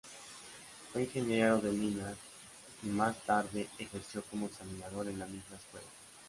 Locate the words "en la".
5.07-5.27